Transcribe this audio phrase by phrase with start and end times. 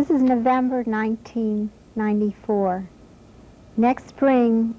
[0.00, 2.88] This is November 1994.
[3.76, 4.74] Next spring,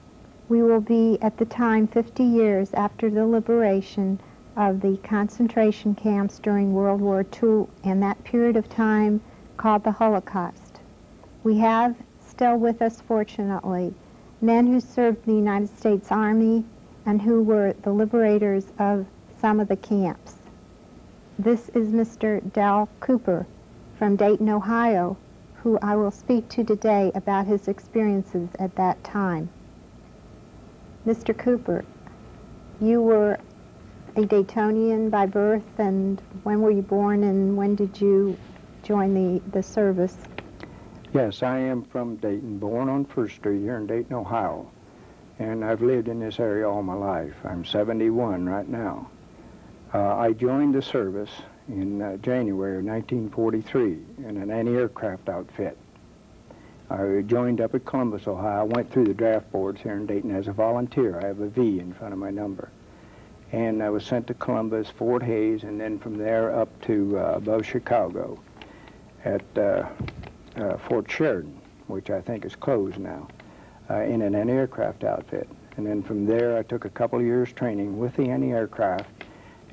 [0.50, 4.20] we will be at the time 50 years after the liberation
[4.56, 9.22] of the concentration camps during World War II and that period of time
[9.58, 10.80] called the Holocaust.
[11.44, 13.94] We have still with us, fortunately,
[14.42, 16.66] men who served the United States Army
[17.06, 19.06] and who were the liberators of
[19.40, 20.38] some of the camps.
[21.38, 22.42] This is Mr.
[22.54, 23.46] Del Cooper
[24.02, 25.16] from Dayton, Ohio,
[25.62, 29.48] who I will speak to today about his experiences at that time.
[31.06, 31.38] Mr.
[31.38, 31.86] Cooper,
[32.80, 33.38] you were
[34.16, 38.36] a Daytonian by birth, and when were you born, and when did you
[38.82, 40.18] join the, the service?
[41.14, 44.68] Yes, I am from Dayton, born on First Street here in Dayton, Ohio.
[45.38, 47.36] And I've lived in this area all my life.
[47.44, 49.12] I'm 71 right now.
[49.94, 51.30] Uh, I joined the service
[51.72, 55.78] in uh, January of 1943 in an anti-aircraft outfit.
[56.90, 58.66] I joined up at Columbus, Ohio.
[58.66, 61.18] Went through the draft boards here in Dayton as a volunteer.
[61.18, 62.70] I have a V in front of my number.
[63.54, 67.34] And I was sent to Columbus, Fort Hays, and then from there up to uh,
[67.36, 68.38] above Chicago
[69.24, 69.88] at uh,
[70.58, 71.58] uh, Fort Sheridan,
[71.88, 73.28] which I think is closed now,
[73.90, 75.48] uh, in an anti-aircraft outfit.
[75.78, 79.21] And then from there, I took a couple of years training with the anti-aircraft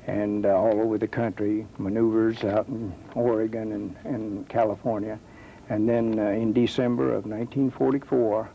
[0.09, 5.19] and uh, all over the country, maneuvers out in Oregon and, and California.
[5.69, 8.49] And then uh, in December of 1944,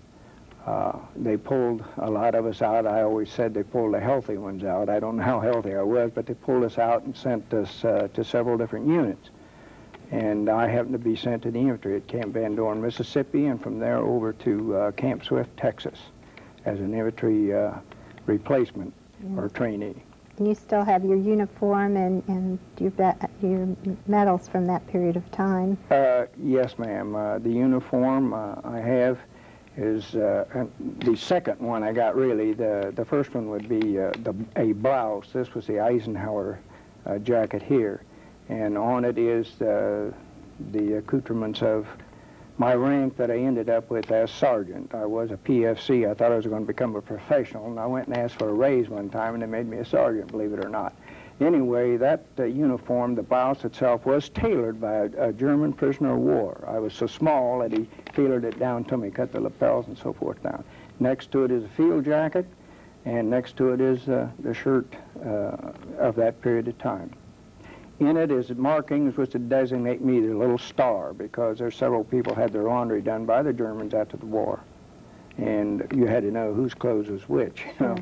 [0.66, 2.86] uh, they pulled a lot of us out.
[2.86, 4.88] I always said they pulled the healthy ones out.
[4.88, 7.84] I don't know how healthy I was, but they pulled us out and sent us
[7.84, 9.30] uh, to several different units.
[10.10, 13.62] And I happened to be sent to the infantry at Camp Van Dorn, Mississippi, and
[13.62, 15.98] from there over to uh, Camp Swift, Texas,
[16.64, 17.74] as an infantry uh,
[18.26, 18.92] replacement
[19.36, 20.02] or trainee.
[20.40, 22.92] You still have your uniform and, and your,
[23.40, 23.68] your
[24.06, 25.78] medals from that period of time?
[25.90, 27.14] Uh, yes, ma'am.
[27.14, 29.18] Uh, the uniform uh, I have
[29.76, 30.66] is uh,
[30.98, 32.52] the second one I got really.
[32.52, 35.28] The, the first one would be uh, the, a blouse.
[35.32, 36.58] This was the Eisenhower
[37.06, 38.02] uh, jacket here.
[38.48, 40.12] And on it is the
[40.72, 41.86] accoutrements of
[42.56, 44.94] my rank that I ended up with as sergeant.
[44.94, 46.08] I was a PFC.
[46.08, 48.48] I thought I was going to become a professional, and I went and asked for
[48.48, 50.94] a raise one time, and they made me a sergeant, believe it or not.
[51.40, 56.20] Anyway, that uh, uniform, the blouse itself, was tailored by a, a, German prisoner of
[56.20, 56.64] war.
[56.68, 59.98] I was so small that he tailored it down to me, cut the lapels and
[59.98, 60.62] so forth down.
[61.00, 62.46] Next to it is a field jacket,
[63.04, 64.86] and next to it is uh, the shirt
[65.26, 67.10] uh, of that period of time.
[68.00, 72.34] In it is markings which would designate me the little star because there's several people
[72.34, 74.60] had their laundry done by the Germans after the war.
[75.38, 77.96] And you had to know whose clothes was which, you know.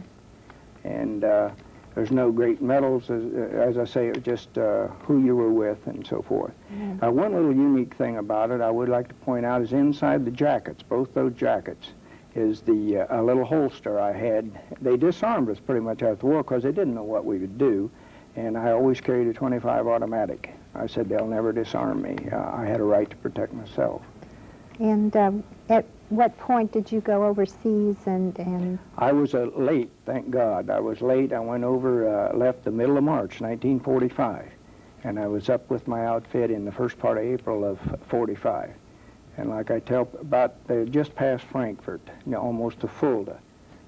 [0.84, 1.50] And uh,
[1.94, 3.22] there's no great medals, as,
[3.52, 6.52] as I say, it just uh, who you were with and so forth.
[7.02, 10.24] Uh, one little unique thing about it I would like to point out is inside
[10.24, 11.88] the jackets, both those jackets,
[12.34, 14.50] is the uh, a little holster I had.
[14.80, 17.58] They disarmed us pretty much after the war because they didn't know what we would
[17.58, 17.90] do
[18.36, 20.54] and I always carried a 25 automatic.
[20.74, 22.16] I said they'll never disarm me.
[22.32, 24.02] Uh, I had a right to protect myself.
[24.78, 28.78] And um, at what point did you go overseas and, and...
[28.96, 30.70] I was uh, late, thank God.
[30.70, 31.32] I was late.
[31.32, 34.50] I went over, uh, left the middle of March, 1945.
[35.04, 37.78] And I was up with my outfit in the first part of April of
[38.08, 38.70] 45.
[39.36, 43.38] And like I tell, about uh, just past Frankfurt, you know, almost to Fulda.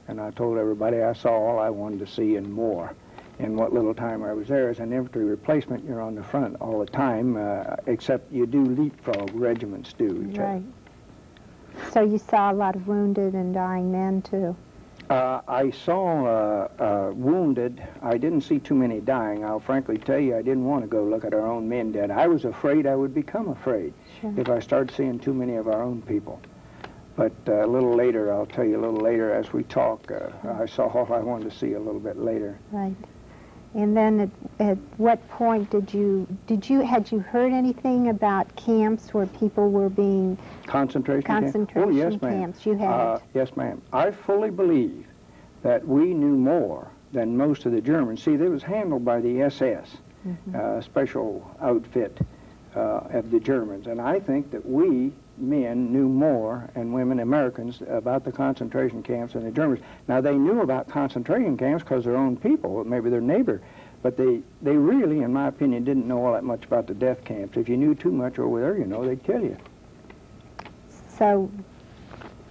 [0.08, 2.94] And I told everybody I saw all I wanted to see and more
[3.38, 4.68] in what little time I was there.
[4.70, 8.64] As an infantry replacement, you're on the front all the time, uh, except you do
[8.64, 10.32] leapfrog, regiments do.
[10.36, 10.62] Right.
[11.92, 14.56] So you saw a lot of wounded and dying men, too?
[15.10, 17.82] Uh, I saw uh, uh, wounded.
[18.00, 19.44] I didn't see too many dying.
[19.44, 22.10] I'll frankly tell you, I didn't want to go look at our own men dead.
[22.10, 24.32] I was afraid I would become afraid sure.
[24.38, 26.40] if I started seeing too many of our own people.
[27.16, 30.30] But uh, a little later, I'll tell you a little later as we talk, uh,
[30.48, 32.58] I saw all I wanted to see a little bit later.
[32.72, 32.96] Right.
[33.74, 34.30] And then at,
[34.60, 39.70] at what point did you, did you, had you heard anything about camps where people
[39.70, 40.38] were being...
[40.66, 41.86] Concentration, concentration camps?
[41.86, 42.66] Oh, yes, camps?
[42.66, 42.90] You had?
[42.90, 43.82] Uh, yes, ma'am.
[43.92, 45.06] I fully believe
[45.62, 48.22] that we knew more than most of the Germans.
[48.22, 50.54] See, it was handled by the SS, mm -hmm.
[50.54, 52.20] uh, special outfit
[52.76, 53.86] uh, of the Germans.
[53.86, 59.32] And I think that we men knew more, and women, Americans, about the concentration camps
[59.32, 59.80] than the Germans.
[60.08, 63.60] Now, they knew about concentration camps because their own people, maybe their neighbor,
[64.02, 67.24] but they, they really, in my opinion, didn't know all that much about the death
[67.24, 67.56] camps.
[67.56, 69.56] If you knew too much over there, you know, they'd kill you.
[71.08, 71.50] So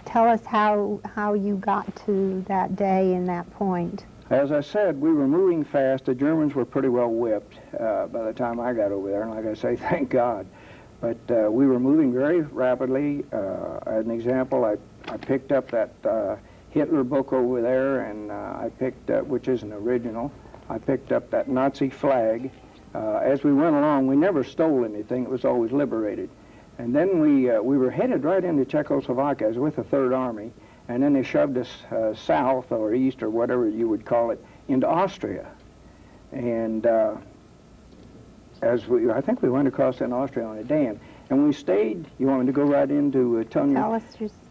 [0.04, 4.04] tell us how, how you got to that day and that point.
[4.30, 6.06] As I said, we were moving fast.
[6.06, 9.30] The Germans were pretty well whipped uh, by the time I got over there, and
[9.30, 10.46] like I say, thank God.
[11.00, 13.24] But uh, we were moving very rapidly.
[13.32, 14.76] Uh, as an example, I,
[15.12, 16.36] I picked up that uh,
[16.70, 20.32] Hitler book over there, and uh, I picked up, which is an original,
[20.68, 22.50] I picked up that Nazi flag.
[22.94, 25.24] Uh, as we went along, we never stole anything.
[25.24, 26.30] It was always liberated.
[26.78, 29.46] And then we, uh, we were headed right into Czechoslovakia.
[29.46, 30.52] I was with the Third Army,
[30.88, 31.68] and then they shoved us
[32.18, 35.46] south or east or whatever you would call it into Austria.
[36.32, 36.86] And
[38.64, 40.98] as we, I think we went across in Austria on a dam,
[41.30, 42.06] and we stayed.
[42.18, 43.76] You want me to go right into uh, telling you?
[43.76, 44.02] Tell us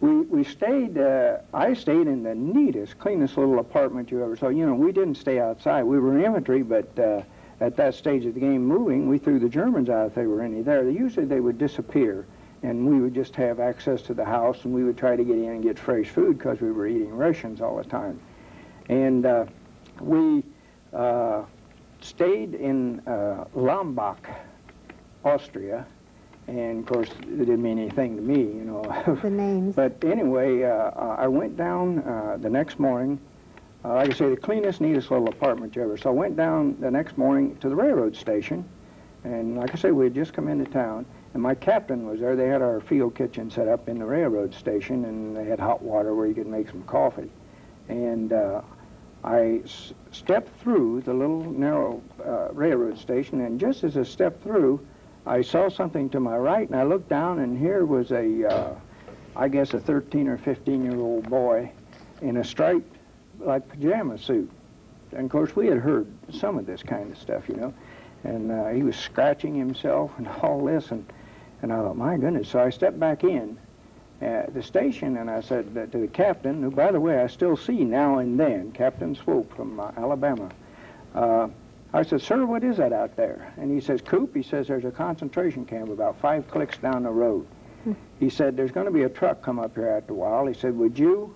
[0.01, 0.97] We we stayed.
[0.97, 4.49] Uh, I stayed in the neatest, cleanest little apartment you ever saw.
[4.49, 5.83] You know, we didn't stay outside.
[5.83, 7.21] We were in infantry, but uh,
[7.59, 10.41] at that stage of the game, moving, we threw the Germans out if they were
[10.41, 10.87] any there.
[10.89, 12.25] Usually they would disappear,
[12.61, 15.37] and we would just have access to the house, and we would try to get
[15.37, 18.19] in and get fresh food because we were eating rations all the time.
[18.89, 19.45] And uh,
[19.99, 20.43] we
[20.91, 21.43] uh,
[22.03, 24.25] stayed in uh, Lambach,
[25.23, 25.85] Austria,
[26.47, 28.81] and of course it didn't mean anything to me, you know.
[29.21, 29.75] the names.
[29.75, 33.19] But anyway, uh, I went down uh, the next morning.
[33.85, 35.97] Uh, like I say, the cleanest, neatest little apartment you ever.
[35.97, 38.63] So I went down the next morning to the railroad station,
[39.23, 42.35] and like I say, we had just come into town, and my captain was there.
[42.35, 45.81] They had our field kitchen set up in the railroad station, and they had hot
[45.81, 47.29] water where you could make some coffee.
[47.89, 48.61] And uh,
[49.23, 49.61] I
[50.11, 54.85] stepped through the little narrow uh, railroad station, and just as I stepped through,
[55.25, 58.75] I saw something to my right, and I looked down, and here was a, uh,
[59.35, 61.71] I guess, a 13 or 15 year old boy
[62.21, 62.97] in a striped,
[63.39, 64.51] like pajama suit.
[65.13, 67.73] And of course, we had heard some of this kind of stuff, you know.
[68.25, 71.05] And uh, he was scratching himself and all this, and,
[71.61, 72.49] and I thought, my goodness.
[72.49, 73.57] So I stepped back in
[74.23, 77.57] at the station, and I said to the captain, who, by the way, I still
[77.57, 80.49] see now and then, Captain Swope from uh, Alabama.
[81.13, 81.47] Uh,
[81.93, 83.53] I said, sir, what is that out there?
[83.57, 87.11] And he says, Coop, he says, there's a concentration camp about five clicks down the
[87.11, 87.45] road.
[88.19, 90.47] He said, there's going to be a truck come up here after a while.
[90.47, 91.35] He said, would you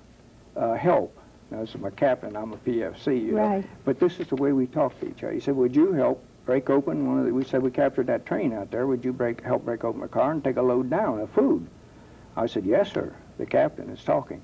[0.56, 1.16] uh, help?
[1.52, 2.36] Now, this is my captain.
[2.36, 3.42] I'm a PFC, you know.
[3.42, 3.66] Right.
[3.84, 5.34] But this is the way we talk to each other.
[5.34, 8.26] He said, would you help break open one of the, we said we captured that
[8.26, 8.88] train out there.
[8.88, 11.68] Would you break, help break open the car and take a load down of food?
[12.38, 13.16] I said, yes, sir.
[13.40, 14.42] The captain is talking.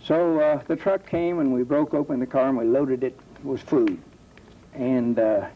[0.00, 3.18] So uh, the truck came and we broke open the car and we loaded it
[3.42, 4.00] with food.
[4.74, 5.46] And uh,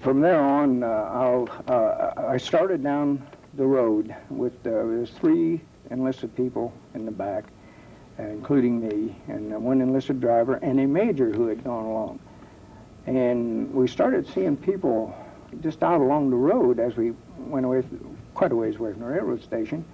[0.00, 5.60] from there on, uh, uh, I started down the road with uh, there's three
[5.90, 7.44] enlisted people in the back,
[8.18, 12.20] including me, and one enlisted driver and a major who had gone along.
[13.06, 15.14] And we started seeing people
[15.60, 17.82] just out along the road as we went away,
[18.38, 19.84] quite a ways away from the railroad station,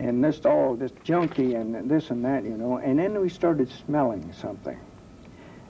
[0.00, 2.78] and this all this junky and this and that, you know.
[2.78, 4.78] And then we started smelling something.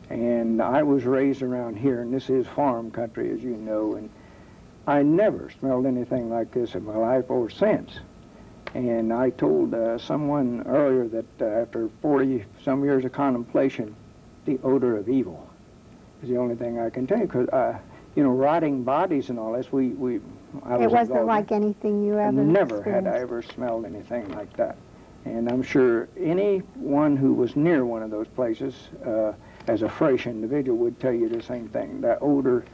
[0.09, 4.09] And I was raised around here, and this is farm country, as you know, and
[4.87, 7.93] I never smelled anything like this in my life or since.
[8.73, 13.95] And I told uh, someone earlier that uh, after 40 some years of contemplation,
[14.47, 15.47] the odor of evil
[16.23, 17.27] is the only thing I can tell you.
[17.27, 17.79] Because, uh,
[18.15, 20.21] you know, rotting bodies and all this, we, we
[20.63, 24.29] I it was wasn't involved like anything you ever Never had I ever smelled anything
[24.31, 24.77] like that.
[25.25, 29.33] And I'm sure anyone who was near one of those places uh,
[29.67, 32.01] as a fresh individual would tell you the same thing.
[32.03, 32.65] That odor,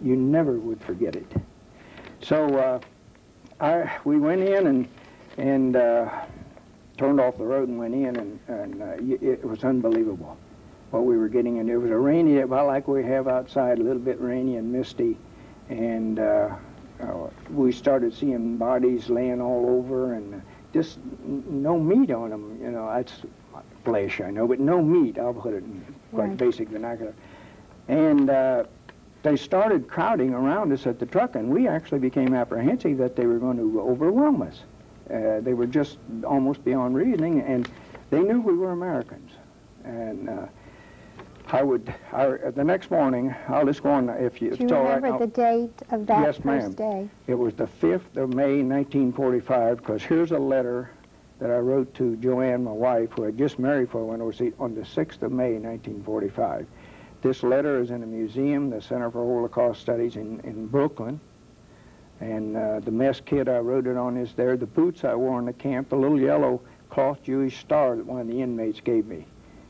[0.00, 1.26] you never would forget it.
[2.22, 2.80] So uh,
[3.60, 4.88] I, we went in and,
[5.36, 6.08] and uh,
[6.96, 10.38] turned off the road and went in, and, and uh, it was unbelievable
[10.90, 11.58] what we were getting.
[11.58, 14.72] And it was a rainy, about like we have outside, a little bit rainy and
[14.72, 15.16] misty.
[15.68, 16.54] And uh,
[17.00, 22.58] uh, we started seeing bodies laying all over and just n- no meat on them.
[22.62, 23.12] You know, that's
[23.84, 25.18] flesh, I know, but no meat.
[25.18, 26.36] I'll put it in quite Right.
[26.36, 27.14] basic vernacular.
[27.88, 28.64] And uh,
[29.22, 33.26] they started crowding around us at the truck, and we actually became apprehensive that they
[33.26, 34.60] were going to overwhelm us.
[35.10, 37.68] Uh, they were just almost beyond reasoning, and
[38.10, 39.30] they knew we were Americans.
[39.84, 40.46] And uh,
[41.48, 44.96] I would, I, the next morning, I'll just go on, if you, Do you right.
[44.96, 46.60] remember I'll- the date of that Yes, ma'am.
[46.62, 47.08] first day?
[47.28, 50.90] it was the 5th of May, 1945, because here's a letter
[51.38, 54.74] that I wrote to Joanne, my wife, who had just married for one overseas, on
[54.74, 56.66] the 6th of May, 1945.
[57.22, 61.20] This letter is in a museum, the Center for Holocaust Studies in, in Brooklyn.
[62.20, 64.56] And uh, the mess kit I wrote it on is there.
[64.56, 68.20] The boots I wore in the camp, the little yellow cloth Jewish star that one
[68.20, 69.26] of the inmates gave me,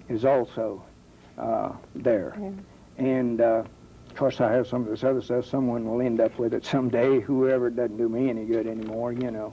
[0.09, 0.83] is also
[1.38, 2.35] uh, there.
[2.38, 2.55] There.
[2.99, 3.64] And uh,
[4.09, 5.47] of course, I have some of this other stuff.
[5.47, 7.21] Someone will end up with it someday.
[7.21, 9.52] Whoever doesn't do me any good anymore, you know.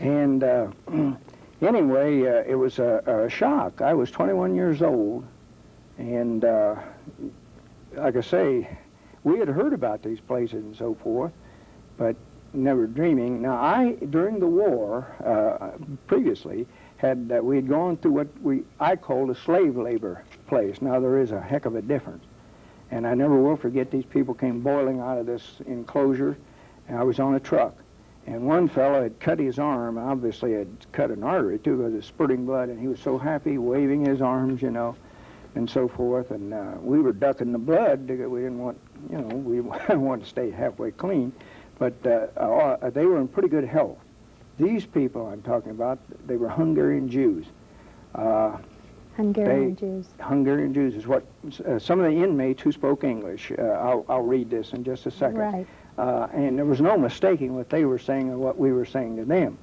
[0.00, 0.68] And uh,
[1.62, 3.80] anyway, uh, it was a, a shock.
[3.80, 5.24] I was 21 years old,
[5.98, 6.76] and uh,
[7.94, 8.76] like I say,
[9.24, 11.32] we had heard about these places and so forth,
[11.96, 12.16] but
[12.52, 13.42] never dreaming.
[13.42, 18.62] Now, I during the war, uh, previously, had uh, we had gone through what we
[18.80, 20.80] I called a slave labor place.
[20.80, 22.24] Now there is a heck of a difference,
[22.90, 26.36] and I never will forget these people came boiling out of this enclosure,
[26.88, 27.76] and I was on a truck,
[28.26, 32.06] and one fellow had cut his arm, obviously had cut an artery too, because it's
[32.06, 34.96] spurting blood, and he was so happy, waving his arms, you know,
[35.54, 38.06] and so forth, and uh, we were ducking the blood.
[38.06, 38.78] because We didn't want,
[39.10, 39.60] you know, we
[39.94, 41.32] wanted to stay halfway clean,
[41.78, 43.98] but uh, uh, they were in pretty good health.
[44.58, 47.46] These people I'm talking about, they were Hungarian Jews.
[48.14, 48.56] Uh,
[49.16, 50.06] Hungarian They- Jews.
[50.20, 51.24] Hungarian Jews is what
[51.66, 53.52] uh, some of the inmates who spoke English.
[53.58, 55.38] Uh, I'll, I'll read this in just a second.
[55.38, 55.66] Right.
[55.98, 59.16] Uh, and there was no mistaking what they were saying and what we were saying
[59.16, 59.56] to them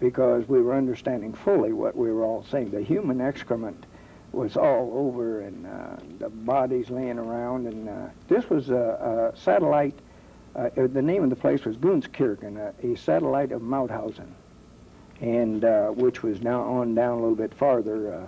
[0.00, 2.70] because we were understanding fully what we were all saying.
[2.70, 3.86] The human excrement
[4.32, 7.66] was all over and uh, the bodies laying around.
[7.66, 9.98] And uh, this was a, a satellite,
[10.56, 14.28] uh, the name of the place was Gunskirchen, a, a satellite of Mauthausen,
[15.20, 18.14] and uh, which was now on down a little bit farther.
[18.14, 18.26] Uh,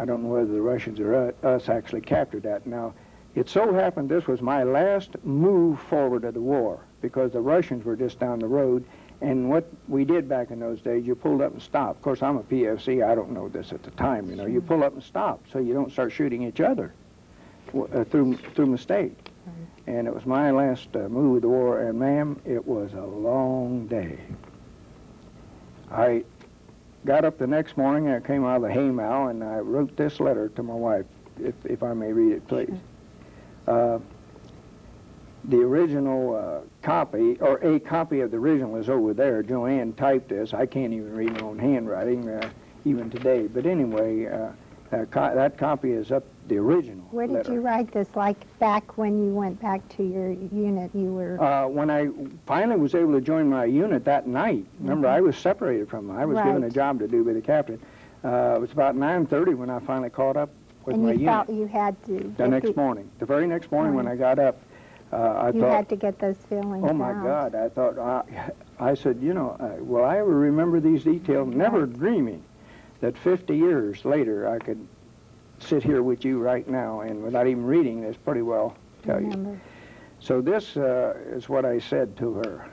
[0.00, 2.66] I don't know whether the Russians or us actually captured that.
[2.66, 2.94] Now,
[3.34, 7.84] it so happened this was my last move forward of the war because the Russians
[7.84, 8.84] were just down the road.
[9.20, 11.98] And what we did back in those days, you pulled up and stopped.
[11.98, 13.06] Of course, I'm a PFC.
[13.06, 14.30] I don't know this at the time.
[14.30, 16.94] You know, you pull up and stop so you don't start shooting each other
[17.74, 19.29] uh, through through mistake.
[19.86, 21.80] And it was my last uh, move of the war.
[21.80, 24.18] And ma'am, it was a long day.
[25.90, 26.24] I
[27.04, 28.06] got up the next morning.
[28.06, 31.06] and I came out of the haymow and I wrote this letter to my wife,
[31.42, 32.74] if if I may read it, please.
[33.66, 33.98] Uh,
[35.44, 39.42] the original uh, copy, or a copy of the original is over there.
[39.42, 40.52] Joanne typed this.
[40.52, 42.50] I can't even read my own handwriting, uh,
[42.84, 43.46] even today.
[43.46, 44.50] But anyway, uh,
[44.90, 47.52] that, co- that copy is up, the original Where did letter.
[47.54, 48.08] you write this?
[48.14, 51.42] Like back when you went back to your unit, you were.
[51.42, 52.08] Uh, when I
[52.44, 56.16] finally was able to join my unit that night, remember I was separated from them.
[56.18, 57.80] I was given a job to do by the captain.
[58.22, 60.50] Uh, it was about 9.30 when I finally caught up
[60.84, 62.34] with and my you felt you had to.
[62.36, 63.08] the next the- morning.
[63.18, 64.58] The very next morning when I got up,
[65.12, 67.22] uh, I You thought, You had to get those feelings Oh my out.
[67.22, 67.54] God!
[67.54, 71.54] I thought I, I said, you know, uh, will I ever remember these details?
[71.54, 72.42] Never dreaming
[73.00, 74.86] that 50 years later I could
[75.60, 79.60] sit here with you right now and without even reading this, pretty well tell you.
[80.20, 82.70] So this uh, is what I said to her.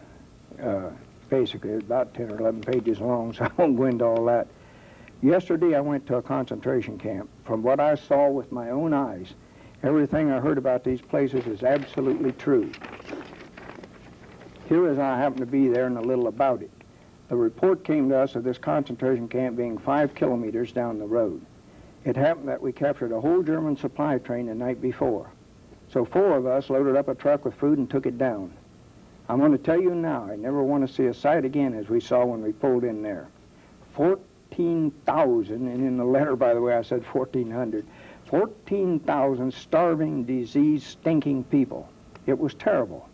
[0.61, 0.91] Uh,
[1.29, 4.47] basically, about 10 or 11 pages long, so I won't go into all that.
[5.21, 7.29] Yesterday I went to a concentration camp.
[7.43, 9.33] From what I saw with my own eyes,
[9.83, 12.71] everything I heard about these places is absolutely true.
[14.69, 16.71] Here as I happened to be there and a little about it.
[17.29, 21.45] The report came to us of this concentration camp being five kilometers down the road.
[22.07, 25.29] It happened that we captured a whole German supply train the night before.
[25.89, 28.53] So four of us loaded up a truck with food and took it down.
[29.27, 31.89] I'm going to tell you now, I never want to see a sight again as
[31.89, 33.27] we saw when we pulled in there.
[33.95, 37.85] 14,000, and in the letter, by the way, I said 1,400.
[38.27, 41.89] 14,000 starving, diseased, stinking people.
[42.25, 43.09] It was terrible.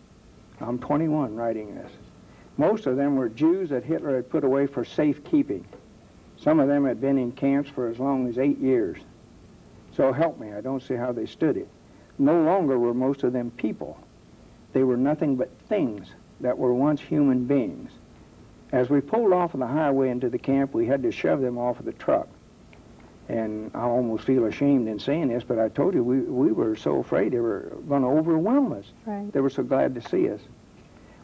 [0.60, 1.90] I'm 21 writing this.
[2.58, 5.66] Most of them were Jews that Hitler had put away for safekeeping.
[6.44, 8.98] Some of them had been in camps for as long as eight years.
[9.96, 11.68] So help me, I don't see how they stood it.
[12.18, 13.98] No longer were most of them people.
[14.74, 16.06] They were nothing but things
[16.40, 17.90] that were once human beings.
[18.72, 21.56] As we pulled off of the highway into the camp, we had to shove them
[21.56, 22.28] off of the truck.
[23.30, 26.76] And I almost feel ashamed in saying this, but I told you we, we were
[26.76, 28.84] so afraid they were going to overwhelm us.
[29.06, 29.32] Right.
[29.32, 30.40] They were so glad to see us.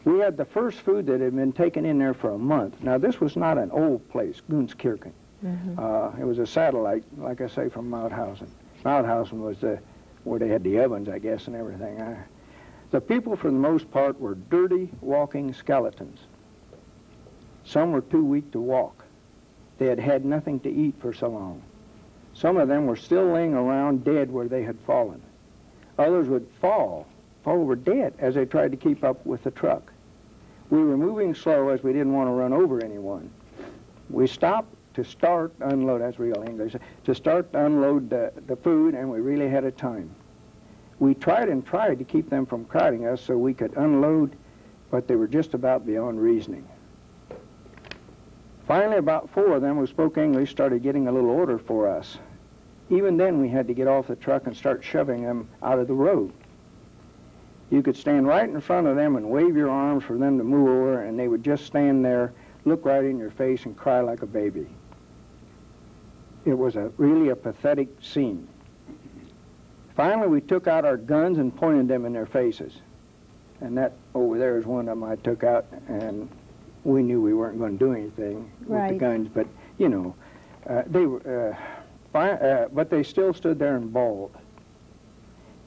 [0.03, 2.81] We had the first food that had been taken in there for a month.
[2.81, 5.11] Now, this was not an old place, Gunskirchen.
[5.43, 5.77] Mhm.
[5.77, 8.47] Uh, it was a satellite, like I say, from Mauthausen.
[8.83, 9.79] Mauthausen was the,
[10.23, 12.01] where they had the ovens, I guess, and everything.
[12.01, 12.17] I,
[12.91, 16.19] the people, for the most part, were dirty, walking skeletons.
[17.63, 19.03] Some were too weak to walk.
[19.77, 21.61] They had had nothing to eat for so long.
[22.33, 25.21] Some of them were still laying around dead where they had fallen.
[25.97, 27.05] Others would fall,
[27.43, 29.90] fall over dead as they tried to keep up with the truck.
[30.71, 33.29] We were moving slow as we didn't want to run over anyone.
[34.09, 39.11] We stopped to start unload, that's real English, to start unload the, the food, and
[39.11, 40.09] we really had a time.
[40.99, 44.35] We tried and tried to keep them from crowding us so we could unload,
[44.89, 46.65] but they were just about beyond reasoning.
[48.65, 52.17] Finally, about four of them who spoke English started getting a little order for us.
[52.89, 55.87] Even then, we had to get off the truck and start shoving them out of
[55.87, 56.31] the road.
[57.71, 60.43] You could stand right in front of them and wave your arms for them to
[60.43, 62.33] move over, and they would just stand there,
[62.65, 64.67] look right in your face, and cry like a baby.
[66.45, 68.47] It was a really a pathetic scene.
[69.95, 72.73] Finally, we took out our guns and pointed them in their faces.
[73.61, 76.27] and that over there is one of them I took out, and
[76.83, 79.45] we knew we weren't going to do anything with the guns, but
[79.77, 80.15] you know,
[80.67, 81.55] uh, they were, uh,
[82.11, 84.35] fi- uh, but they still stood there and bawled.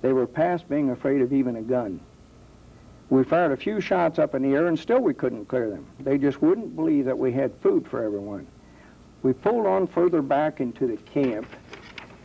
[0.04, 1.98] They were past being afraid of even a gun.
[3.08, 5.86] We fired a few shots up in the air, and still we couldn't clear them.
[5.98, 8.46] They just wouldn't believe that we had food for everyone.
[9.22, 11.46] We pulled on further back into the camp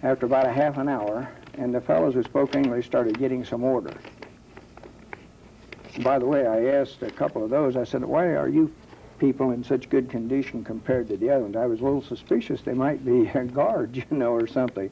[0.04, 3.64] after about a half an hour, and the fellows who spoke English started getting some
[3.64, 3.94] order.
[6.02, 8.76] By the way, I asked a couple of those, I said, why are you
[9.20, 11.56] people in such good condition compared to the other ones?
[11.56, 14.92] I was a little suspicious they might be guards, you know, or something.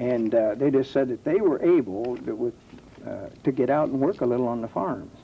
[0.00, 2.54] And uh, they just said that they were able to, with,
[3.06, 5.14] uh, to get out and work a little on the farms.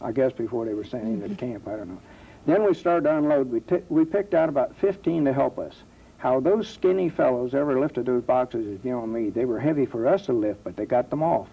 [0.00, 2.00] I guess before they were sent into the camp, I don't know.
[2.46, 3.50] Then we started to unload.
[3.50, 5.74] We, t- we picked out about 15 to help us.
[6.18, 9.30] How those skinny fellows ever lifted those boxes is beyond me.
[9.30, 11.48] They were heavy for us to lift, but they got them off.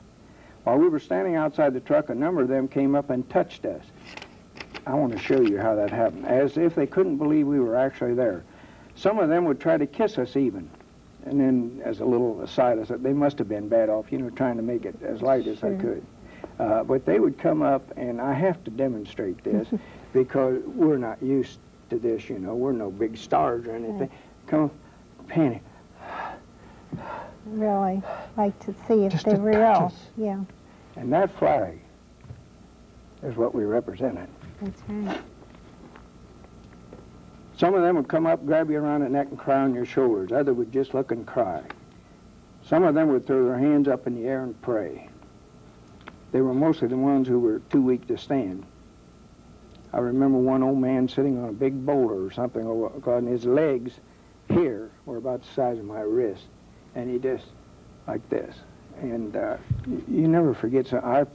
[0.63, 3.65] While we were standing outside the truck, a number of them came up and touched
[3.65, 3.83] us.
[4.85, 7.75] I want to show you how that happened, as if they couldn't believe we were
[7.75, 8.43] actually there.
[8.93, 10.69] Some of them would try to kiss us even.
[11.25, 14.17] And then, as a little aside, I said, they must have been bad off, you
[14.17, 16.03] know, trying to make it as light as I could.
[16.59, 19.67] Uh, but they would come up, and I have to demonstrate this
[20.13, 21.59] because we're not used
[21.91, 22.55] to this, you know.
[22.55, 23.99] We're no big stars or anything.
[23.99, 24.11] Right.
[24.47, 24.71] Come on,
[25.27, 25.61] Penny.
[27.45, 28.01] Really
[28.37, 29.95] like to see if Just they to were touch us.
[30.17, 30.41] Yeah,
[30.95, 31.79] And that flag
[33.23, 34.27] is what we represented.
[34.61, 35.21] that's right.
[37.61, 39.85] Some of them would come up, grab you around the neck and cry on your
[39.85, 40.31] shoulders.
[40.31, 41.61] Others would just look and cry.
[42.63, 45.07] Some of them would throw their hands up in the air and pray.
[46.31, 48.65] They were mostly the ones who were too weak to stand.
[49.93, 52.65] I remember one old man sitting on a big boulder or something,
[53.05, 53.93] and his legs
[54.47, 56.45] here were about the size of my wrist,
[56.95, 57.45] and he just
[58.07, 58.55] like this.
[59.01, 60.87] And uh, you never forget.
[60.87, 61.25] So I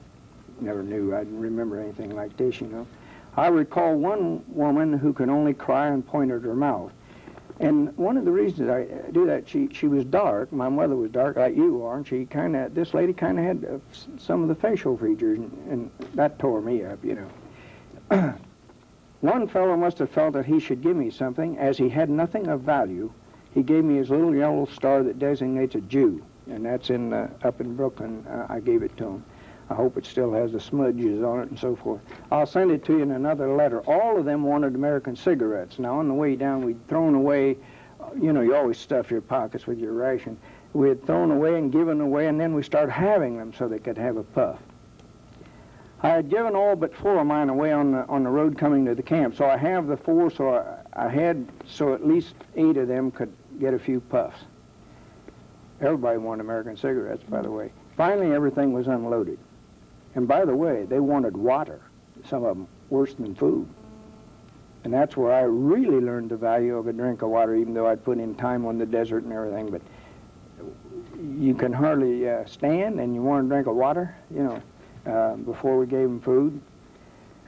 [0.61, 1.15] never knew.
[1.15, 2.85] I didn't remember anything like this, you know.
[3.37, 6.93] I recall one woman who could only cry and point at her mouth.
[7.61, 10.53] And one of the reasons I do that, she she was dark.
[10.53, 13.45] My mother was dark, like you are, and she kind of this lady kind of
[13.45, 13.79] had uh,
[14.19, 17.27] some of the facial features, and, and that tore me up, you
[18.11, 18.35] know.
[19.21, 22.47] one fellow must have felt that he should give me something, as he had nothing
[22.49, 23.11] of value.
[23.55, 27.31] He gave me his little yellow star that designates a Jew, and that's in uh,
[27.43, 28.27] up in Brooklyn.
[28.29, 29.25] Uh, I gave it to him.
[29.69, 32.01] I hope it still has the smudges on it and so forth.
[32.31, 33.81] I'll send it to you in another letter.
[33.81, 35.79] All of them wanted American cigarettes.
[35.79, 37.57] Now, on the way down, we'd thrown away,
[38.01, 40.39] uh, you know, you always stuff your pockets with your ration.
[40.73, 43.81] We had thrown away and given away, and then we started having them so they
[43.81, 44.59] could have a puff.
[46.03, 48.85] I had given all but four of mine away on the, on the road coming
[48.85, 52.35] to the camp, so I have the four, so I, I had, so at least
[52.55, 54.39] eight of them could get a few puffs.
[55.81, 57.73] Everybody wanted American cigarettes, by the way.
[57.97, 59.39] Finally, everything was unloaded.
[60.17, 61.81] And by the way, they wanted water,
[62.25, 63.69] some of them worse than food.
[64.83, 67.87] And that's where I really learned the value of a drink of water, even though
[67.87, 69.69] I'd put in time on the desert and everything.
[69.69, 69.83] But
[71.39, 74.63] you can hardly uh, stand, and you want a drink of water, you know,
[75.13, 76.61] uh, before we gave them food.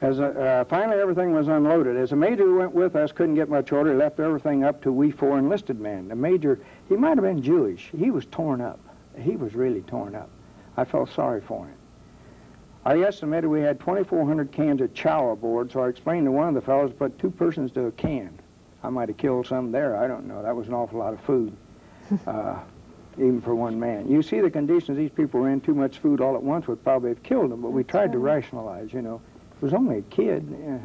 [0.03, 1.97] As uh, uh, finally everything was unloaded.
[1.97, 4.93] As the major who went with us couldn't get much order, left everything up to
[4.93, 6.09] we four enlisted men.
[6.09, 7.91] The major, he might have been Jewish.
[7.97, 8.79] He was torn up.
[9.19, 10.29] He was really torn up.
[10.77, 11.78] I felt sorry for him.
[12.89, 16.55] I estimated we had 2,400 cans of chow aboard, so I explained to one of
[16.55, 18.39] the fellows, put two persons to a can.
[18.83, 20.43] I might have killed some there, I don't know.
[20.43, 21.55] That was an awful lot of food,
[22.27, 22.59] uh,
[23.19, 24.11] even for one man.
[24.11, 26.83] You see the conditions these people were in, too much food all at once would
[26.83, 29.21] probably have killed them, but we tried to rationalize, you know.
[29.57, 30.49] It was only a kid.
[30.59, 30.79] yeah.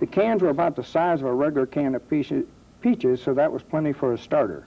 [0.00, 2.44] The cans were about the size of a regular can of peaches,
[2.82, 4.66] peaches, so that was plenty for a starter.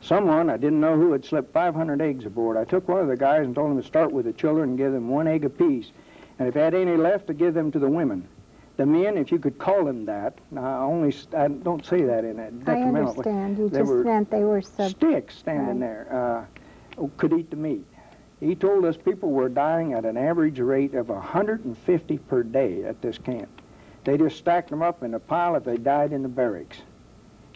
[0.00, 2.56] Someone, I didn't know who, had slipped 500 eggs aboard.
[2.56, 4.78] I took one of the guys and told him to start with the children and
[4.78, 5.90] give them one egg apiece.
[6.38, 8.26] And if they had any left, to give them to the women.
[8.76, 12.38] The men, if you could call them that, I only, I don't say that in
[12.38, 13.08] a I detrimental way.
[13.08, 13.58] understand.
[13.58, 14.90] You They just were meant they were sub.
[14.92, 15.80] Sticks standing Right.
[15.80, 16.46] there,
[17.00, 17.84] uh, could eat the meat.
[18.38, 23.02] He told us people were dying at an average rate of 150 per day at
[23.02, 23.48] this camp.
[24.04, 26.78] They just stacked them up in a pile if they died in the barracks.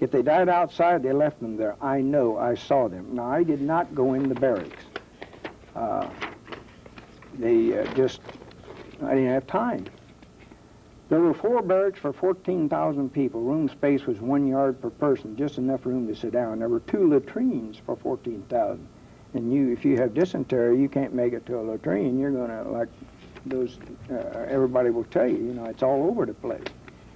[0.03, 1.77] If they died outside, they left them there.
[1.81, 3.15] I know, I saw them.
[3.15, 4.83] Now, I did not go in the barracks.
[5.77, 6.09] Uh,
[7.39, 8.21] they uh, just,
[9.01, 9.87] I didn't have time.
[11.09, 13.43] There were four barracks for 14,000 people.
[13.43, 16.59] Room space was one yard per person, just enough room to sit down.
[16.59, 18.85] There were two latrines for 14,000.
[19.35, 22.19] And you, if you have dysentery, you can't make it to a latrine.
[22.19, 22.89] You're going to, like
[23.47, 23.79] those,
[24.11, 24.17] uh,
[24.49, 26.67] everybody will tell you, you know, it's all over the place.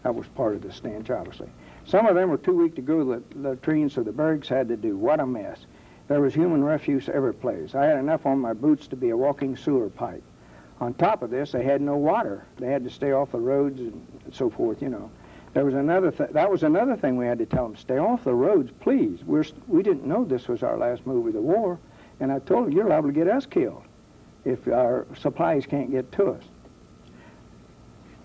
[0.04, 1.48] That was part of the stench, obviously.
[1.86, 4.68] Some of them were too weak to go to the latrine, so the barracks had
[4.68, 4.96] to do.
[4.96, 5.66] What a mess.
[6.08, 7.74] There was human refuse every place.
[7.74, 10.22] I had enough on my boots to be a walking sewer pipe.
[10.80, 12.44] On top of this, they had no water.
[12.58, 15.10] They had to stay off the roads and so forth, you know.
[15.54, 18.24] There was another th- that was another thing we had to tell them, stay off
[18.24, 19.24] the roads, please.
[19.24, 21.78] We're, we didn't know this was our last move of the war,
[22.20, 23.82] and I told them, you're liable to get us killed
[24.44, 26.44] if our supplies can't get to us.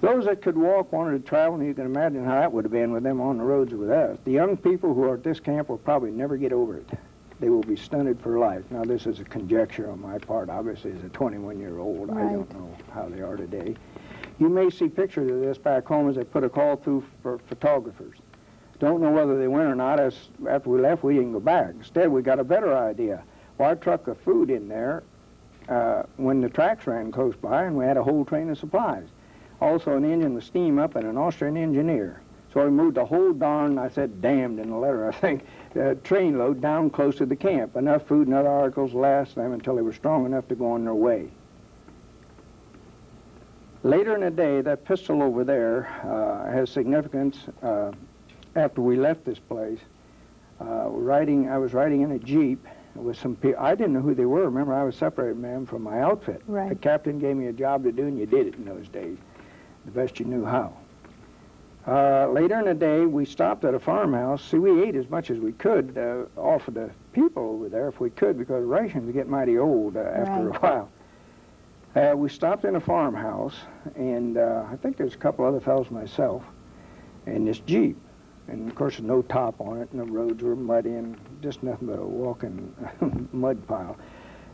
[0.02, 2.72] Those that could walk wanted to travel, and you can imagine how that would have
[2.72, 4.18] been with them on the roads with us.
[4.26, 6.90] The young people who are at this camp will probably never get over it.
[7.40, 8.64] They will be stunted for life.
[8.72, 10.50] Now, this is a conjecture on my part.
[10.50, 13.76] Obviously, as a 21-year-old, I don't know how they are today.
[14.40, 17.38] You may see pictures of this back home as they put a call through for
[17.48, 18.18] photographers.
[18.80, 20.00] Don't know whether they went or not.
[20.00, 20.16] As
[20.50, 21.76] after we left, we didn't go back.
[21.78, 23.24] Instead, we got a better idea.
[23.60, 25.04] Well, our truck of food in there
[25.70, 29.08] uh, when the tracks ran close by, and we had a whole train of supplies.
[29.62, 32.22] Also, an engine with steam up and an Austrian engineer.
[32.52, 35.46] So we moved the whole darn, I said damned in the letter, I think,
[35.80, 37.76] uh, train load down close to the camp.
[37.76, 40.72] Enough food and other articles to last them until they were strong enough to go
[40.72, 41.30] on their way.
[43.84, 47.38] Later in the day, that pistol over there uh, has significance.
[47.64, 47.92] Uh,
[48.56, 49.80] after we left this place,
[50.60, 53.60] uh, riding, I was riding in a jeep with some people.
[53.60, 54.44] I didn't know who they were.
[54.44, 56.42] Remember, I was separated, man, from my outfit.
[56.48, 56.70] Right.
[56.70, 59.18] The captain gave me a job to do, and you did it in those days,
[59.86, 60.74] the best you knew how.
[61.88, 64.44] Uh, later in the day, we stopped at a farmhouse.
[64.44, 67.88] See, we ate as much as we could uh, off of the people over there,
[67.88, 70.58] if we could, because rations get mighty old uh, after Right.
[70.58, 70.90] a while.
[71.96, 73.56] Uh, we stopped in a farmhouse,
[73.96, 76.44] and uh, I think there's a couple other fellows myself,
[77.26, 77.98] and this Jeep.
[78.48, 81.88] And of course, no top on it, and the roads were muddy and just nothing
[81.88, 82.74] but a walking
[83.32, 83.98] mud pile.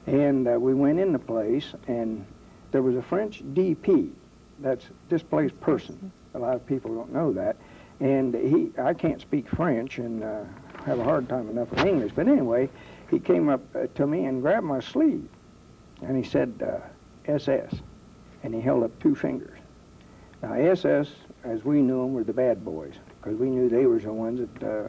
[0.06, 2.26] And uh, we went in the place, and
[2.72, 4.12] there was a French DP,
[4.60, 6.12] that's displaced person.
[6.34, 7.58] A lot of people don't know that.
[8.00, 10.44] And he, I can't speak French and uh,
[10.86, 12.12] have a hard time enough with English.
[12.16, 12.70] But anyway,
[13.10, 15.28] he came up uh, to me and grabbed my sleeve,
[16.02, 17.74] and he said, uh, SS,
[18.44, 19.60] and he held up two fingers.
[20.44, 21.10] Now, SS,
[21.44, 24.40] as we knew them, were the bad boys, because we knew they were the ones
[24.40, 24.88] that, uh,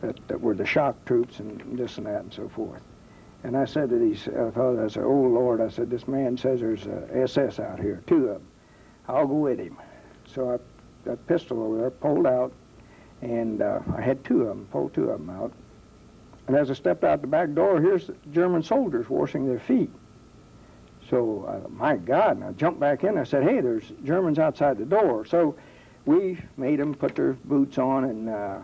[0.00, 2.82] that, that were the shock troops and this and that and so forth.
[3.44, 6.36] And I said to these uh, fellows, I said, oh, Lord, I said, this man
[6.36, 8.46] says there's SS out here, two of them.
[9.08, 9.76] I'll go with him.
[10.26, 10.58] So I
[11.04, 12.52] got a pistol over there pulled out,
[13.20, 15.52] and uh, I had two of them, pulled two of them out.
[16.46, 19.90] And as I stepped out the back door, here's German soldiers washing their feet.
[21.08, 23.18] So, uh, my God, and I jumped back in.
[23.18, 25.24] I said, hey, there's Germans outside the door.
[25.24, 25.56] So
[26.04, 28.58] we made them put their boots on and uh,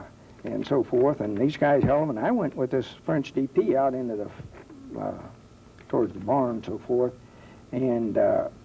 [0.45, 1.21] and so forth.
[1.21, 5.01] And these guys held them, and I went with this French DP out into the,
[5.01, 5.19] uh,
[5.89, 7.13] towards the barn and so forth.
[7.73, 8.17] And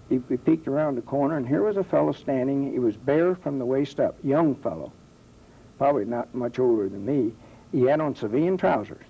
[0.09, 2.71] he, we peeked around the corner, and here was a fellow standing.
[2.71, 4.91] He was bare from the waist up, young fellow,
[5.77, 7.33] probably not much older than me.
[7.71, 9.05] He had on civilian trousers.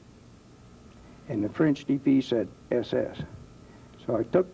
[1.30, 3.18] And the French DP said SS.
[4.06, 4.48] So I took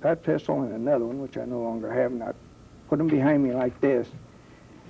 [0.00, 2.32] that pistol and another one, which I no longer have, and I
[2.88, 4.08] put them behind me like this.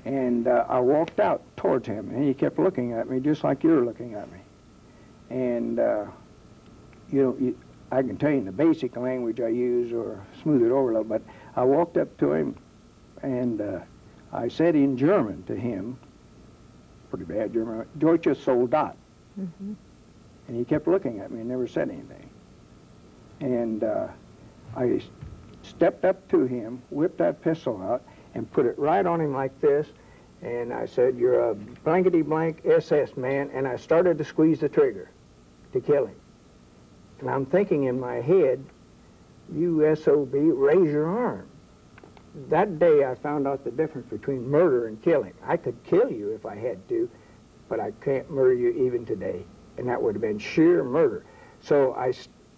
[0.04, 3.62] And uh, I walked out towards him, and he kept looking at me just like
[3.62, 4.38] you're looking at me.
[5.30, 6.06] And, uh,
[7.10, 7.58] you know, you,
[7.94, 10.94] I can tell you in the basic language I use or smooth it over a
[10.94, 11.22] little, but
[11.54, 12.56] I walked up to him
[13.22, 13.78] and uh,
[14.32, 15.96] I said in German to him,
[17.08, 18.96] pretty bad German, Deutsche Soldat.
[19.36, 19.74] hmm
[20.48, 22.28] And he kept looking at me and never said anything.
[23.40, 24.08] And uh,
[24.76, 25.00] I
[25.62, 28.02] stepped up to him, whipped that pistol out,
[28.34, 29.86] and put it right on him like this.
[30.42, 33.50] And I said, you're a blankety blank SS man.
[33.54, 35.10] And I started to squeeze the trigger
[35.72, 36.16] to kill him.
[37.20, 38.64] And I'm thinking in my head,
[39.52, 41.46] you SOB, raise your arm.
[42.48, 45.32] That day I found out the difference between murder and killing.
[45.44, 47.08] I could kill you if I had to,
[47.68, 49.44] but I can't murder you even today.
[49.78, 51.24] And that would have been sheer murder.
[51.60, 52.12] So I,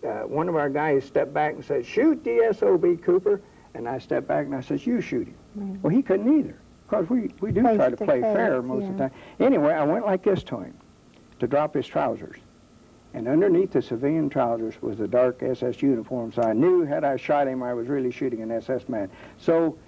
[0.07, 3.41] uh, one of our guys stepped back and said, shoot the SOB, Cooper.
[3.75, 5.37] And I stepped back and I said, you shoot him.
[5.55, 5.83] Right.
[5.83, 6.57] Well, he couldn't either,
[6.89, 9.11] because we, we do Face try to play face, fair most of the time.
[9.39, 10.75] Anyway, I went like this to him
[11.41, 12.37] to drop his trousers.
[13.17, 17.17] And underneath the civilian trousers was the dark SS uniform, so I knew had I
[17.17, 19.11] shot him, I was really shooting an SS man.
[19.39, 19.79] So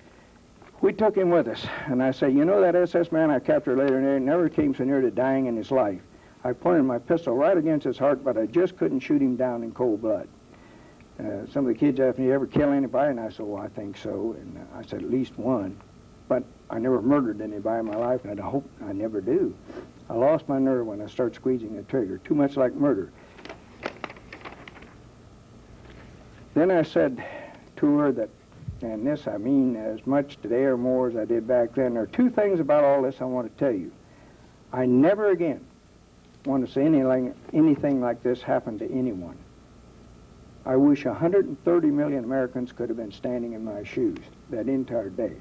[0.81, 3.77] we took him with us, and I say, you know that SS man I captured
[3.77, 6.01] later in there never came so near to dying in his life.
[6.43, 9.62] I pointed my pistol right against his heart, but I just couldn't shoot him down
[9.62, 10.27] in cold blood.
[11.21, 13.11] Uh, some of the kids asked me, you ever kill anybody?
[13.11, 14.37] And I said, well, I think so.
[14.41, 15.79] And I said, at least one.
[16.29, 19.55] But I never murdered anybody in my life, and I hope I never do.
[20.11, 23.11] I lost my nerve when I started squeezing the trigger, too much like murder.
[26.55, 27.25] Then I said
[27.77, 28.31] to her that,
[28.81, 32.05] and this I mean as much today or more as I did back then, there
[32.05, 33.92] are two things about all this I want to tell you.
[34.73, 35.64] I never again
[36.44, 39.37] want to see anything, anything like this happen to anyone.
[40.64, 44.18] I wish 130 million Americans could have been standing in my shoes
[44.51, 45.37] that entire day.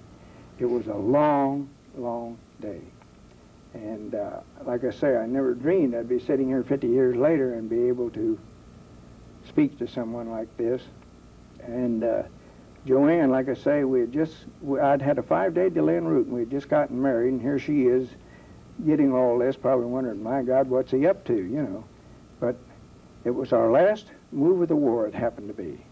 [0.60, 2.82] It was a long, long day.
[3.78, 7.54] And uh, like I say, I never dreamed I'd be sitting here 50 years later
[7.54, 8.38] and be able to
[9.48, 10.82] speak to someone like this.
[11.64, 12.24] And uh,
[12.88, 16.26] Joanne, like I say, we had just, we- I'd had a five-day delay en route,
[16.26, 18.10] and we had just gotten married, and here she is
[18.86, 21.84] getting all this, probably wondering, my God, what's he up to, you know.
[22.40, 22.56] But
[23.26, 25.84] it was our last move of the war, it happened to be.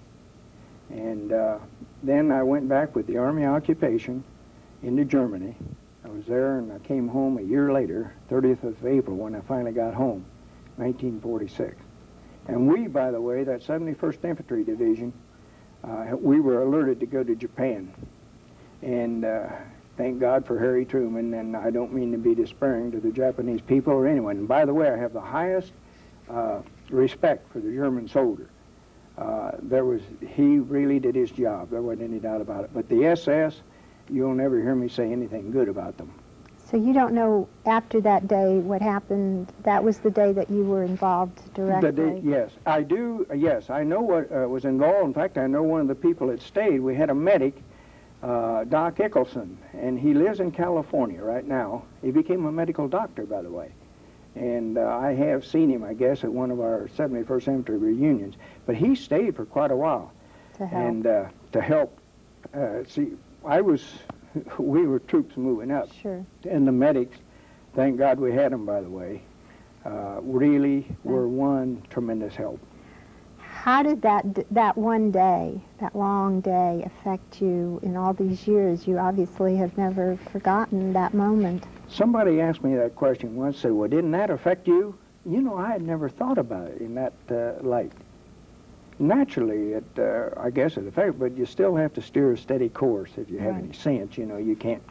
[0.90, 1.58] And uh,
[2.04, 4.24] then I went back with the Army occupation
[4.82, 5.56] into Germany.
[6.06, 9.40] I was there, and I came home a year later, 30th of April, when I
[9.42, 10.24] finally got home,
[10.76, 11.76] 1946.
[12.48, 15.12] And we, by the way, that 71st Infantry Division,
[15.84, 17.92] uh, we were alerted to go to Japan.
[18.84, 19.48] And uh,
[19.98, 23.62] thank God for Harry Truman, and I don't mean to be despairing to the Japanese
[23.62, 24.38] people or anyone.
[24.38, 25.72] And by the way, I have the highest
[26.30, 26.60] uh,
[26.92, 28.48] respect for the German soldier.
[29.18, 31.72] Uh, there was, he really did his job.
[31.72, 32.72] There wasn't any doubt about it.
[32.76, 33.60] But the SS,
[34.10, 36.12] you'll never hear me say anything good about them.
[36.70, 39.54] So you don't know after that day what happened.
[39.64, 41.92] That was the day that you were involved directly.
[41.92, 43.26] Day- yes, I do.
[43.36, 45.06] Yes, I know what uh, was involved.
[45.06, 46.80] In fact, I know one of the people that stayed.
[46.80, 47.62] We had a medic,
[48.24, 51.84] uh, Doc Ickelson, and he lives in California right now.
[52.02, 53.72] He became a medical doctor, by the way.
[54.36, 58.36] And uh, I have seen him, I guess, at one of our 71st Infantry reunions.
[58.66, 60.12] But he stayed for quite a while
[60.58, 60.84] to help.
[60.84, 61.98] and uh, to help.
[62.54, 63.14] Uh, see,
[63.46, 63.84] I was,
[64.58, 66.26] we were troops moving up sure.
[66.50, 67.18] and the medics,
[67.76, 69.22] thank God we had them, by the way,
[69.86, 72.60] uh, really were one tremendous help.
[73.38, 78.86] How did that that one day, that long day, affect you in all these years?
[78.86, 81.64] You obviously have never forgotten that moment.
[81.88, 84.96] Somebody asked me that question once, said, well, didn't that affect you?
[85.26, 87.92] You know, I had never thought about it in that uh, light.
[88.98, 92.70] Naturally, it, uh, I guess it affects, but you still have to steer a steady
[92.70, 93.64] course if you have Right.
[93.66, 94.18] any sense.
[94.18, 94.82] You know, you can't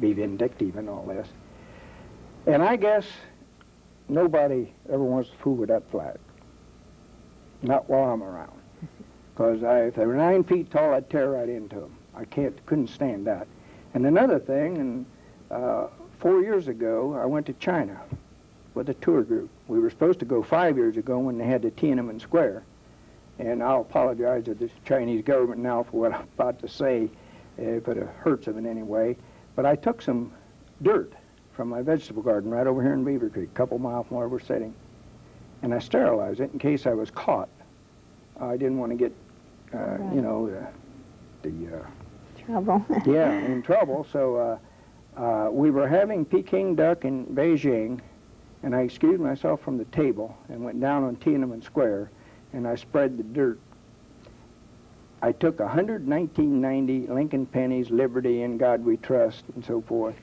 [0.00, 1.28] be vindictive and all this.
[2.46, 3.06] And I guess
[4.08, 6.18] nobody ever wants to fool with that flag.
[7.62, 8.52] Not while I'm around.
[9.34, 11.96] Because if they were nine feet tall, I'd tear right into them.
[12.14, 13.48] I can't, couldn't stand that.
[13.92, 15.06] And another thing, and
[15.50, 15.88] uh,
[16.20, 18.00] four years ago, I went to China
[18.74, 19.50] with a tour group.
[19.66, 22.62] We were supposed to go five years ago when they had the Tiananmen Square.
[23.38, 27.08] And I'll apologize to the Chinese government now for what I'm about to say,
[27.58, 29.16] if it hurts them in any way.
[29.56, 30.32] But I took some
[30.82, 31.12] dirt
[31.52, 34.28] from my vegetable garden right over here in Beaver Creek, a couple miles from where
[34.28, 34.74] we're sitting.
[35.62, 37.48] And I sterilized it in case I was caught.
[38.40, 39.12] I didn't want to get,
[39.72, 40.14] uh, Right.
[40.14, 40.66] you know, uh,
[41.42, 41.86] the uh,
[42.44, 42.84] Trouble.
[43.06, 44.06] yeah, in trouble.
[44.12, 44.36] So
[45.16, 48.00] uh, uh, we were having Peking duck in Beijing,
[48.62, 52.10] and I excused myself from the table and went down on Tiananmen Square,
[52.54, 53.58] and I spread the dirt.
[55.20, 60.14] I took 119.90 Lincoln pennies, Liberty, and God We Trust, and so forth.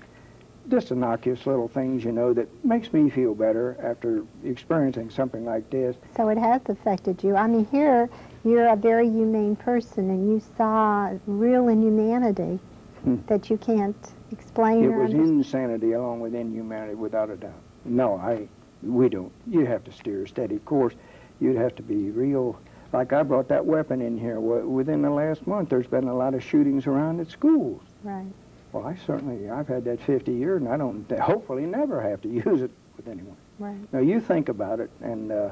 [0.70, 5.70] Just innocuous little things, you know, that makes me feel better after experiencing something like
[5.72, 5.96] this.
[6.16, 7.36] so it has affected you.
[7.36, 8.10] I mean, here
[8.46, 12.60] you're a very humane person, and you saw real inhumanity
[13.04, 13.16] Hmm.
[13.26, 13.98] that you can't
[14.32, 15.38] explain It was understand.
[15.40, 17.60] insanity along with inhumanity, without a doubt.
[17.84, 18.48] No, I,
[18.84, 19.32] we don't.
[19.48, 20.94] You have to steer a steady course.
[21.42, 22.58] You'd have to be real.
[22.94, 24.40] Like I brought that weapon in here.
[24.40, 27.82] Within the last month, there's been a lot of shootings around at schools.
[28.04, 28.32] Right.
[28.72, 32.30] Well, I certainly, I've had that 50 years, and I don't, hopefully never have to
[32.46, 33.36] use it with anyone.
[33.60, 33.94] Right.
[33.94, 35.52] Now, you think about it, and uh,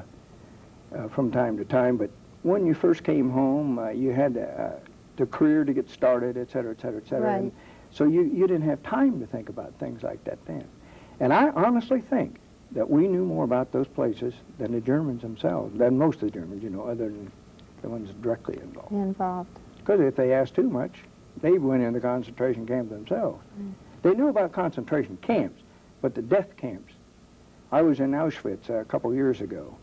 [0.96, 2.10] uh, from time to time, but
[2.42, 4.70] when you first came home, uh, you had uh,
[5.16, 7.28] the career to get started, et cetera, et cetera, et cetera.
[7.32, 7.42] Right.
[7.42, 7.52] And
[7.90, 10.64] so you, you didn't have time to think about things like that then.
[11.18, 12.36] And I honestly think
[12.72, 16.38] that we knew more about those places than the Germans themselves, than most of the
[16.38, 17.30] Germans, you know, other than
[17.82, 18.92] the ones directly involved.
[18.92, 19.50] Involved.
[19.78, 20.92] Because if they asked too much,
[21.40, 23.42] they went in the concentration camps themselves.
[24.02, 25.62] They knew about concentration camps,
[26.00, 26.92] but the death camps.
[27.72, 29.76] I was in Auschwitz a couple years ago,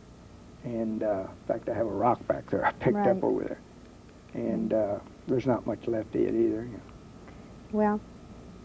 [0.63, 3.07] and uh, in fact, I have a rock back there I picked Right.
[3.09, 3.59] up over there.
[4.33, 6.35] And uh, there's not much left of it either.
[6.63, 6.79] you know.
[7.71, 7.99] Well,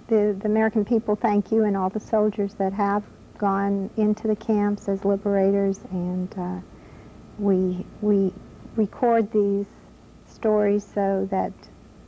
[0.08, 3.02] the, the American people thank you and all the soldiers that have
[3.42, 6.60] gone into the camps as liberators, and uh,
[7.38, 8.32] we we
[8.76, 9.66] record these
[10.28, 11.52] stories so that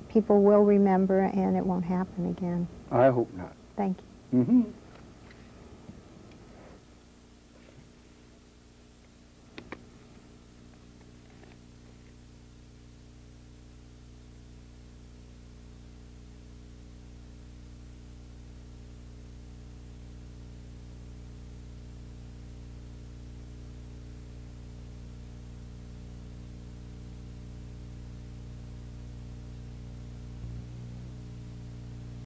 [0.08, 2.68] people will remember and it won't happen again.
[2.92, 3.52] I hope not.
[3.76, 3.98] Thank
[4.32, 4.44] you.
[4.44, 4.62] hmm